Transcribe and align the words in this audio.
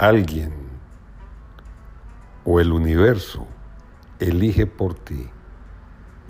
alguien 0.00 0.50
o 2.44 2.58
el 2.58 2.72
universo 2.72 3.46
elige 4.18 4.66
por 4.66 4.94
ti. 4.94 5.28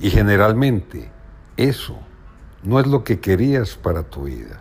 Y 0.00 0.10
generalmente 0.10 1.12
eso 1.56 1.96
no 2.64 2.80
es 2.80 2.88
lo 2.88 3.04
que 3.04 3.20
querías 3.20 3.76
para 3.76 4.02
tu 4.02 4.24
vida. 4.24 4.60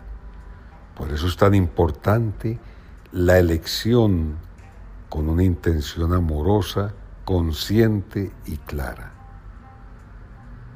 Por 0.96 1.10
eso 1.10 1.26
es 1.26 1.36
tan 1.36 1.56
importante 1.56 2.60
la 3.10 3.38
elección 3.38 4.36
con 5.08 5.28
una 5.28 5.42
intención 5.42 6.12
amorosa, 6.14 6.94
consciente 7.24 8.30
y 8.46 8.58
clara. 8.58 9.12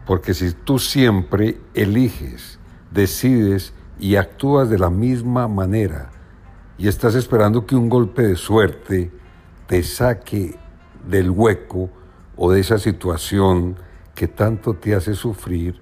Porque 0.07 0.35
si 0.35 0.51
tú 0.53 0.81
siempre 0.81 1.61
eliges, 1.73 2.59
decides 2.91 3.75
y 4.01 4.17
actúas 4.17 4.69
de 4.69 4.79
la 4.81 4.91
misma 4.91 5.47
manera 5.47 6.11
y 6.79 6.89
estás 6.89 7.15
esperando 7.15 7.67
que 7.67 7.77
un 7.77 7.89
golpe 7.89 8.23
de 8.23 8.37
suerte 8.37 9.13
te 9.67 9.83
saque 9.83 10.57
del 11.09 11.31
hueco 11.31 11.91
o 12.37 12.51
de 12.51 12.61
esa 12.61 12.79
situación 12.79 13.77
que 14.15 14.29
tanto 14.29 14.75
te 14.75 14.95
hace 14.95 15.15
sufrir, 15.15 15.81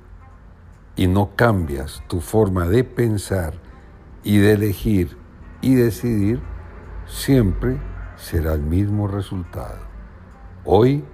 y 0.96 1.06
no 1.06 1.34
cambias 1.36 2.02
tu 2.06 2.20
forma 2.20 2.66
de 2.66 2.84
pensar 2.84 3.54
y 4.22 4.38
de 4.38 4.52
elegir 4.52 5.16
y 5.60 5.74
decidir, 5.74 6.40
siempre 7.06 7.80
será 8.16 8.54
el 8.54 8.62
mismo 8.62 9.08
resultado. 9.08 9.78
Hoy 10.64 11.04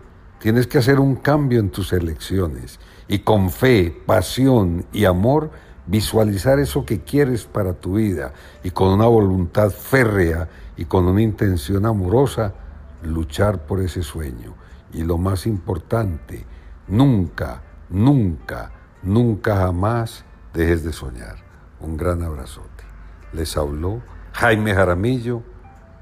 tienes 0.41 0.67
que 0.67 0.79
hacer 0.79 0.99
un 0.99 1.17
cambio 1.17 1.61
en 1.61 1.71
tus 1.71 1.93
elecciones 1.93 2.81
y 3.07 3.21
con 3.21 3.51
fe, 3.51 3.97
pasión 4.07 4.85
y 4.93 5.05
amor 5.05 5.51
visualizar 5.89 6.61
eso 6.61 6.85
que 6.85 7.01
quieres 7.01 7.45
para 7.45 7.73
tu 7.73 7.95
vida 7.95 8.33
y 8.63 8.71
con 8.71 8.89
una 8.91 9.07
voluntad 9.07 9.71
férrea 9.71 10.49
y 10.77 10.85
con 10.85 11.07
una 11.07 11.23
intención 11.23 11.85
amorosa, 11.85 12.55
luchar 13.03 13.67
por 13.67 13.81
ese 13.81 14.03
sueño. 14.03 14.55
Y 14.93 15.03
lo 15.03 15.19
más 15.19 15.47
importante, 15.47 16.47
nunca, 16.87 17.63
nunca, 17.91 18.71
Nunca 19.03 19.57
jamás 19.57 20.25
dejes 20.53 20.83
de 20.83 20.93
soñar. 20.93 21.37
Un 21.81 21.97
gran 21.97 22.23
abrazote. 22.23 22.85
Les 23.33 23.57
habló 23.57 24.03
Jaime 24.33 24.75
Jaramillo, 24.75 25.43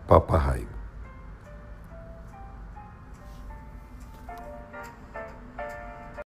Papá 0.08 0.40
Jaime. 0.40 0.75